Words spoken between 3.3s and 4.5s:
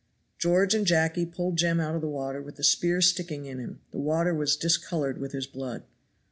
in him; the water